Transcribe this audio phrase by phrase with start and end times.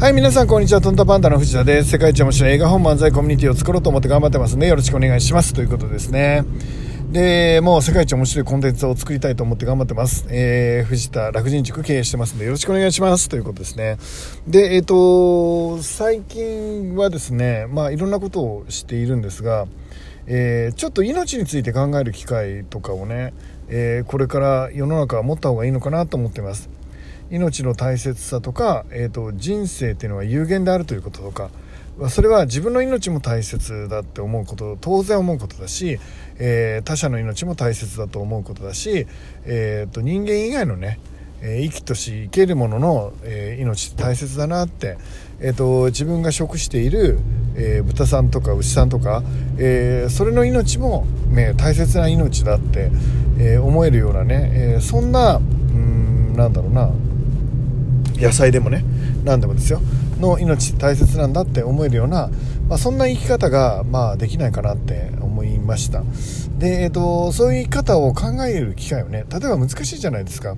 [0.00, 0.80] はい、皆さん、こんにちは。
[0.80, 1.90] トンタパンダの藤田です。
[1.90, 5.52] 世界一面白い映画本漫才コミュニティを作ろうと思って頑張ってますんで、よろしくお願いします。
[5.52, 6.42] ということですね。
[7.12, 10.24] で、もう世界一面白いコンテンツを作りたいと思って頑張ってます。
[10.30, 13.28] えー、藤田楽人塾経営してますんで、よろしくお願いします。
[13.28, 13.98] ということですね。
[14.48, 19.66] で、えっ、ー、と、最近はですね、まあ、いろんなことをしているんですが、
[20.26, 23.34] えー、ちょっと命について考える機会とかをね、
[23.68, 26.70] えー、これから世の中は持った方がいいのかなと思ってます。
[27.30, 31.50] 命の大切さとか、えーと、人生っていうのは有限であるということとか
[32.08, 35.98] それは自分の命も大切だって思うこと当然思うことだし、
[36.38, 39.06] えー、他者の命も大切だと思うことだし、
[39.44, 40.98] えーと、人間以外のね、
[41.42, 43.12] 生きとし生けるものの、
[43.58, 44.98] 命大切だなって、
[45.40, 47.18] えーと、自分が食している、
[47.56, 49.22] え豚さんとか牛さんとか、
[49.58, 52.90] えそれの命も、ね、大切な命だって、
[53.38, 56.90] え思えるようなね、えそんなうんなんだろうな
[58.20, 58.84] 野菜でもね
[59.24, 59.80] 何でもですよ。
[60.20, 62.30] の命大切なんだって思えるような、
[62.68, 66.02] まあ、そんな生き方が、まあ、できないかなって思いました。
[66.58, 70.56] で、えーと、そういう生き方を考える機会をね例えば難しいじゃないですか。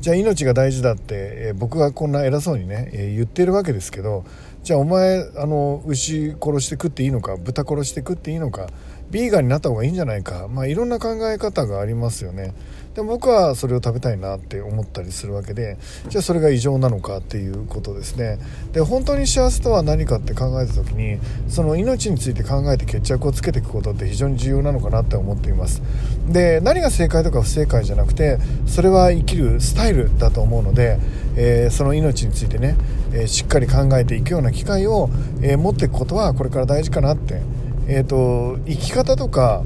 [0.00, 4.26] じゃあ命が大事だって、えー、僕がこんな偉そうにね、えー、言ってるわけですけど
[4.62, 8.66] じゃあお前あの牛殺して食っていいのか豚殺して食っていいのか
[9.10, 12.54] ビーガンになった方がいいんじゃないか、まあ、いろんな考え方がありますよね。
[12.94, 18.38] で僕はそれを食べたいなって思ったりするわけでじゃあそれが異常なのかっていうことですね。
[18.72, 25.82] で本当に幸せとは何かって考えた時にその命について考えて決着をつけていくことって非常に重要なのかなって思っています。
[26.28, 30.98] で何が正解とか不正解じゃなくてそれは生きるスタイルだと思うので、
[31.36, 32.76] えー、その命についてね、
[33.12, 35.10] えー、しっかり考えていくような機会を、
[35.42, 37.42] えー、持っていくことはこれから大事かなって
[37.88, 39.62] えーと、生き方とか、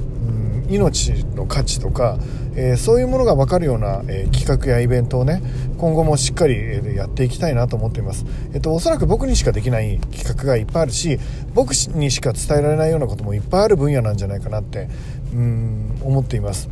[0.67, 2.17] うん、命の価値とか、
[2.55, 5.41] えー、そういうものが分かるような、えー、企画やイベントをね
[5.77, 11.19] 今後もしっかり、えー、やっていきたいなと思っています、えーと、おそらく僕にしかできない企画がいっぱいあるし
[11.53, 14.89] 僕にしか伝えられないようなこともいっぱいある分野なんじゃないかなって
[15.33, 16.69] うん思っています。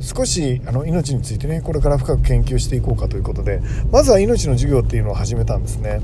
[0.00, 6.00] 少しあの命についてねこれから深く研究していこうかということでまずは命の授業っていうのを始めたんですね。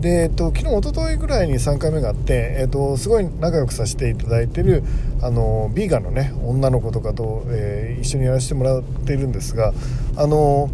[0.00, 4.82] で、えっと、昨日一昨日ぐらいに3回目があって、えっと、すごい仲良くさせていただいている
[5.22, 9.74] あのビーガンのね女の子とかと、えー、一緒にやらせてもらっているんですが
[10.16, 10.70] あの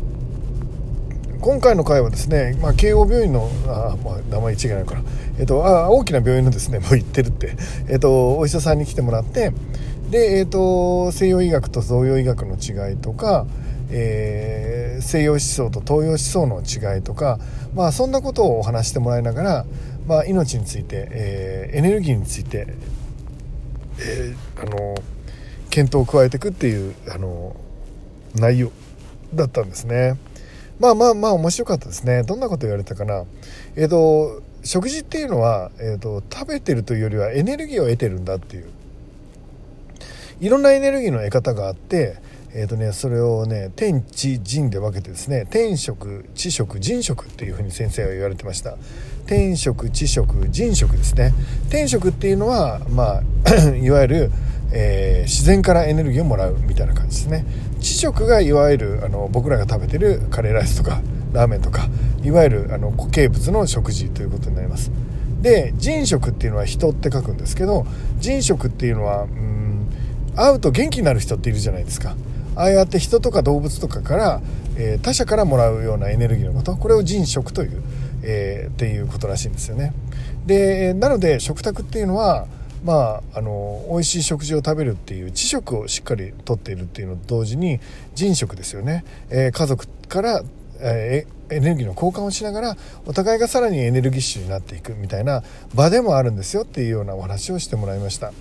[1.40, 5.02] 今回の回はですね、まあ、慶応病院のあ、まあ、名前違いないかな、
[5.38, 7.56] えっと、あ大きな病院のですねもう行ってるって、
[7.88, 9.52] えっと、お医者さんに来てもらって
[10.10, 13.46] で、えっと、西洋医学と東洋医学の違いとか
[13.90, 17.38] えー、西洋思想と東洋思想の違いとか、
[17.74, 19.66] まあ、そんなことをお話してもらいながら、
[20.06, 22.66] まあ、命について、えー、エネルギーについて、
[24.00, 24.94] えー、あの
[25.70, 27.56] 検討を加えていくっていうあの
[28.34, 28.72] 内容
[29.34, 30.16] だったんですね。
[30.78, 32.22] まあまあまあ面白かったですね。
[32.22, 33.24] どんなこと言われたかな。
[33.76, 38.66] えっ、ー、と食事っていうのは、えーと食べてるというよりはエネルギーを得てるんだっていう
[40.40, 42.16] いろんなエネルギーの得方があって
[42.54, 48.76] えーとね、それをね天地人で分けてですね天職地職人職っていうふうに先生は言われてました。
[49.26, 51.32] 天職地職人職ですね。
[51.68, 54.32] 天職っていうのはまあ いわゆる、
[54.72, 57.44] えー、自然からエネルギーをもらうみたいな感じですね。
[57.80, 61.02] 地職がいわゆるあの僕らが食べてるカレーライスとか
[61.32, 61.88] ラーメンとか
[62.22, 64.90] いわゆるあの固形物の食事ということになります。
[65.42, 67.86] で人食っていうのは人って書くんですけど
[68.18, 69.86] 人食っていうのはうん
[70.34, 72.14] 会うと元気になる人っているじゃないですか。
[72.56, 74.40] ああやって人とか動物とかから、
[74.76, 77.82] えー、他者からもらうようなエネルギーのことこれを人食という、
[78.22, 79.92] えー、っていうことらしいんですよね。
[80.46, 82.46] でなので食卓っていうのは
[82.84, 87.80] まあ、あの美味しい食事を食べるっていう知食をしっかりとっているっていうのと同時に
[88.14, 90.42] 人食ですよね、えー、家族から、
[90.78, 95.42] えー、エネルギーの交換をしながらお互いがさらにエネルギッシュになっていくみたいな
[95.74, 98.32] 場でもあるんですよっていうようなお話をしてもらいました。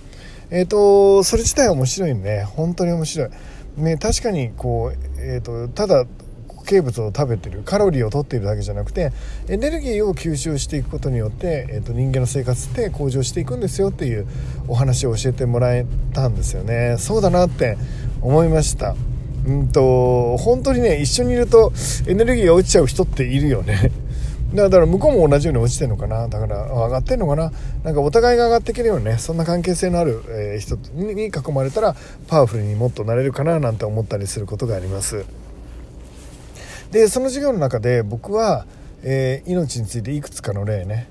[0.52, 2.44] えっ、ー、とそれ自体面白いね。
[2.44, 3.30] 本当に面白い。
[3.78, 6.06] ね、確かにこう、えーと、ただ
[6.47, 9.12] 固形物を食べてるカロリーを取っているだけじゃなくて
[9.47, 14.28] エネルギーを吸収していくことによって、えーと、人間の生活って向上していくんですよっていう
[14.67, 16.96] お話を教えてもらえたんですよね。
[16.97, 17.78] そうだなって
[18.22, 18.96] 思いました。
[19.46, 21.72] うんと本当にね一緒にいると
[22.08, 23.91] エネルギーが落ちちゃう人っているよね。
[24.63, 26.28] だから向こうも同じように落ちてるのかな。
[26.28, 27.52] だから上がってんのかな。
[27.84, 29.17] なんかお互いが上がっていけるようなね。
[29.17, 31.96] そんな関係性のある、え人に囲まれたら
[32.28, 35.25] パワフルにもっとなれるかななんて思ったりすることがあります。
[36.91, 38.66] でその授業の中で僕は、
[39.03, 41.09] えー、命についていくつかの例ね、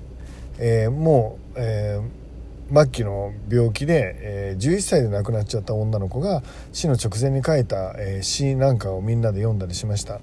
[0.57, 1.99] えー、もう、え、
[2.73, 6.41] 末期の病気で、え11歳で亡くなっちゃった女の子が
[6.73, 10.19] 死の直前に書いた、え詩なんかをみんなで読んだりしました、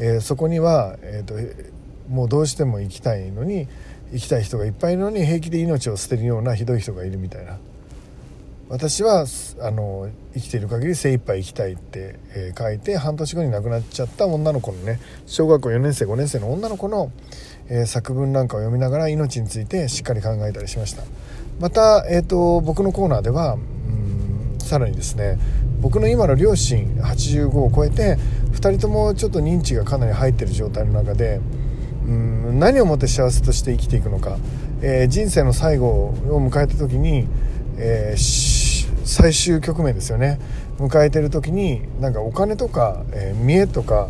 [0.00, 1.34] えそこには、えーと
[2.08, 3.68] もうどうしても行きたいのに
[4.12, 7.58] 生きたい人がいっぱいいるのに平気で命を捨てるようなひどい人がいるみたいな。
[8.68, 9.26] 私は
[9.60, 17.12] あの生きている限り精一杯生きたいって、えー、書いて半年後に亡くなっちゃった女の子のね小学校4年生5年生の女の子の、
[17.68, 21.02] えー、作文なんかを読みながら命についてしっかり考えたりしました。
[21.60, 25.38] また、えーと、僕のコーナーではうんさらにですね
[25.80, 28.16] 僕の今の両親85を超えて
[28.52, 31.40] 2人ともちょっと認知がかなり入ってる状態の中で
[32.06, 34.38] うん何をもって幸せとして生きていくのか、
[34.82, 36.14] えー、人生の最後を
[36.50, 37.26] 迎えた時に、
[37.78, 40.38] えー、最終局面ですよね。
[40.78, 44.08] 迎えてる時になんかお金とか、えー、見栄とか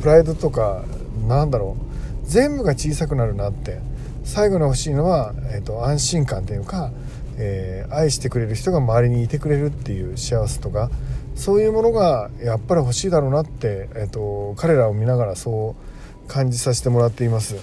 [0.00, 0.84] プライドとか
[1.28, 2.26] なんだろう。
[2.26, 3.80] 全部が小さくなるなって。
[4.24, 6.90] 最後に欲しいのは、えーと、安心感というか、
[7.38, 10.90] え、愛してくれる人が周りにいてくれるっていう幸せとか
[11.34, 15.95] そういうものがやっぱり欲しいだろうなって、えーと彼らを見ながらそう
[16.26, 17.56] 感じさせてもらっています。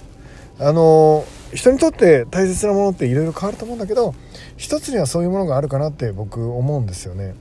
[0.58, 4.14] あの人にとって大切なものっていろいろ変わると思うんだけど
[4.56, 7.34] 一つにはそういうものがあるかなって僕思うんですよね。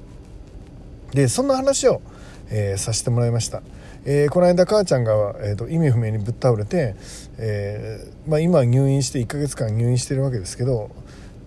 [1.13, 2.01] でそんな話を、
[2.49, 3.61] えー、させてもらいました、
[4.03, 6.95] えー、この間母ちゃんが、えーと、意味不明にぶっ倒れて、
[7.37, 10.89] えーまあ、今入院して1ヶ月間入院してるわけですけど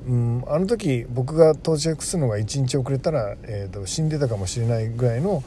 [0.07, 5.43] うん、あの時僕が到着するのが1日遅れたら、えーと、死んでたかもしれないぐらいの、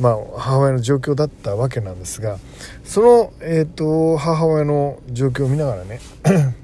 [0.00, 2.38] まあ、母親の状況だったわけなんですが
[2.84, 6.00] その、えーと、母親の状況を見ながらね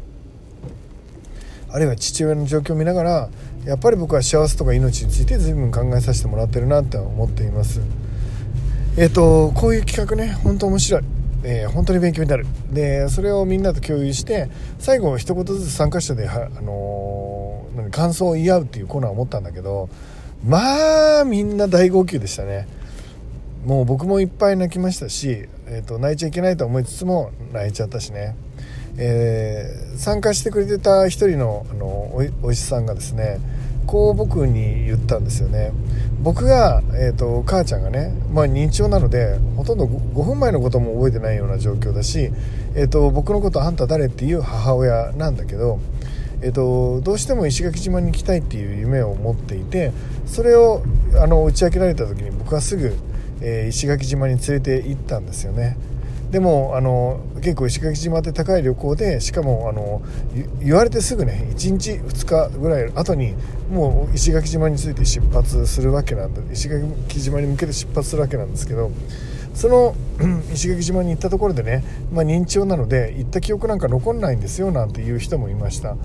[1.70, 3.28] あるいは父親の状況を見ながら
[3.64, 7.80] やっぱり僕は幸せとか命について随分考えさせてもらってるなって思っています。
[8.96, 11.15] えっ、ー、とこういう企画ね本当面白い。
[11.42, 12.46] えー、本当に勉強になる。
[12.70, 14.48] でそれをみんなと共有して
[14.78, 19.88] 最後一言ずつ参加者ではあのー、感想を言い合うっていうコーナーを持ったんだけど
[20.44, 22.68] まあみんな大号泣でしたね。
[23.64, 28.36] もう僕もいっぱい泣きましたし、えーと、泣いちゃいけないと思いつつも泣いちゃったしね、
[28.96, 33.40] えー、参加してくれてた一人のあのおお医者さんがですね
[33.86, 35.72] こう僕に言ったんですよね
[36.20, 42.32] 僕が、えーと、母ちゃんがね、まあ、認知症なのでほとんど 5, 分前のことも覚えてないような状況だし、
[42.74, 45.78] えーと、僕のことあんた誰っていう母親なんだけど、
[46.42, 49.92] えーと、どうしても石垣島に行きたいっていう夢を持っていて
[50.26, 50.82] それを
[51.22, 52.96] あの打ち明けられた時に僕はすぐ、
[53.40, 55.76] えー、石垣島に連れて行ったんですよね。
[56.30, 60.02] でもあの結構石垣島って高い旅行でしかもあの
[60.60, 63.34] 言われてすぐね1日2日ぐらい後に
[63.70, 68.90] もう石垣島について出発するわけなんで石垣島に向けて出発するわけなんですけど
[69.54, 69.94] その
[70.52, 71.82] 石垣島に行ったところでね、
[72.12, 75.96] まあ、認知症なので行った記憶なんか残んないんですよなんていう人もいました。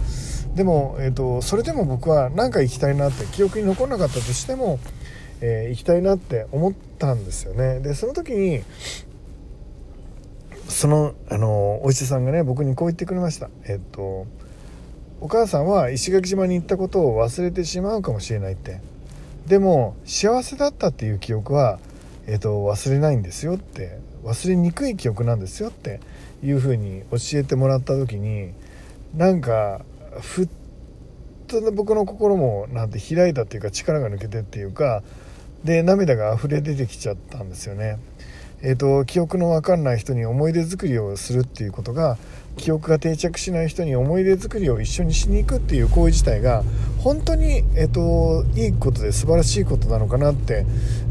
[0.56, 4.80] でも、えーと、それでも僕は何か行きたいなって記憶に残んなかったとしても、
[5.42, 7.80] えー、行きたいなって思ったんですよね。
[7.82, 8.64] でその時に
[10.82, 13.52] そのあのお医者さんがね僕にこう言ってくれました。
[13.66, 14.26] えっと
[15.20, 18.82] お母さんは石垣島に行ったことを忘れてしまうかもしれないって。
[19.46, 21.78] でも幸せだったっていう記憶は、
[22.26, 24.00] えっと、忘れないんですよって。
[24.24, 26.00] 忘れにくい記憶なんですよって。
[26.44, 28.52] いうふうに教えてもらった時に
[29.16, 29.86] なんか
[30.20, 30.50] ふっ
[31.46, 35.04] と僕の心もなんて開いたっていうか力が抜けてっていうか
[35.64, 38.00] で涙が溢れ出てきちゃったんですよね。
[38.64, 42.18] えーと、記憶の分かんない人に思い出作りをするっていうことが
[42.58, 46.64] 記憶が定着しない人に思い出作りを一緒にしに行くっていう行為自体が
[47.00, 50.66] 本当に、えーと、いいことで素晴らしいことなのかなって、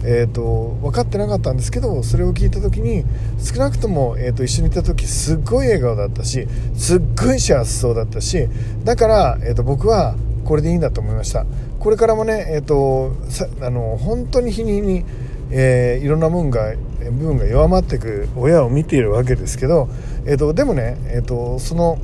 [0.04, 3.04] えーと、分かってなかったんですけどそれを聞いた時に
[3.38, 8.47] 少なくとも、えー、と一緒にいた時すっごい笑顔だったしすっごい幸せそうだったし
[8.85, 10.14] だから、えー、と僕は
[10.45, 11.47] これでいいんだと思いました。
[11.78, 13.14] これからもね、えー、と
[13.62, 15.04] あの本当に日に日に
[15.50, 19.88] えー、いろんなもんが部分が弱まっていく親を見ているわけですけど、
[20.26, 21.99] えーと、でもね、えーと、その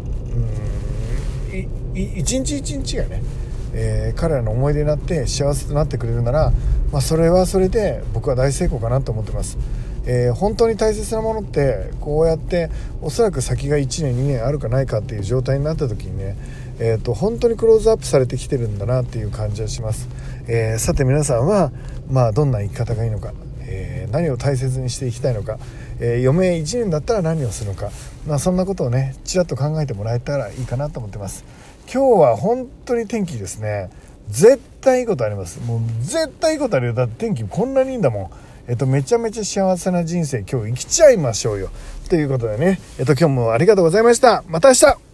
[1.95, 3.23] 一日一日がね、
[3.73, 6.53] えー、彼らの思い出になって幸せとなってくれるなら、
[6.93, 9.59] まあ、それはそれで僕は大成功かなと思ってます。
[10.09, 12.71] えー、本当に大切なものってこうやって
[13.03, 16.37] おそらく先が1年2年あるかないかっていう状態になった時にね、
[16.79, 20.09] えーと、本当にクローズアップされてきてるんだなっていう感じはします、
[20.47, 21.73] えー、さて皆さんは、
[22.11, 25.59] まあ、どんな生き方がいいのか、えー、何を大切にしていきたいのか、
[26.01, 27.91] え余命1年だったら何をするのか、
[28.27, 31.45] まあ、そんなことをねちらっと考えてもらえたらいいかなと思ってます。
[31.93, 33.91] 今日は本当に天気ですね。
[34.29, 35.61] 絶対いいことあります。
[35.65, 36.95] もう絶対いいことあるよ。
[36.95, 38.31] だって天気こんなにいいんだもん。
[38.69, 41.71] えっと、めちゃめちゃ幸せな人生今日生きちゃいましょうよ。
[42.09, 44.43] ということでね、えっと、今日もありがとうございました。
[44.49, 45.06] また明日。